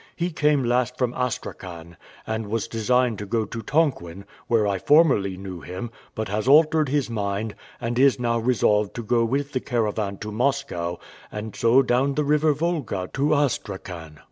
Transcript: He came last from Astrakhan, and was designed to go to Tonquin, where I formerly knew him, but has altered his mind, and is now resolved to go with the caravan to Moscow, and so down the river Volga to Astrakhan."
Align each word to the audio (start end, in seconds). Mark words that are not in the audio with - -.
He 0.15 0.31
came 0.31 0.63
last 0.63 0.97
from 0.97 1.13
Astrakhan, 1.13 1.95
and 2.25 2.47
was 2.47 2.67
designed 2.67 3.19
to 3.19 3.27
go 3.27 3.45
to 3.45 3.61
Tonquin, 3.61 4.25
where 4.47 4.65
I 4.65 4.79
formerly 4.79 5.37
knew 5.37 5.61
him, 5.61 5.91
but 6.15 6.27
has 6.27 6.47
altered 6.47 6.89
his 6.89 7.07
mind, 7.07 7.53
and 7.79 7.99
is 7.99 8.19
now 8.19 8.39
resolved 8.39 8.95
to 8.95 9.03
go 9.03 9.23
with 9.23 9.51
the 9.51 9.59
caravan 9.59 10.17
to 10.17 10.31
Moscow, 10.31 10.97
and 11.31 11.55
so 11.55 11.83
down 11.83 12.15
the 12.15 12.23
river 12.23 12.51
Volga 12.51 13.11
to 13.13 13.35
Astrakhan." 13.35 14.19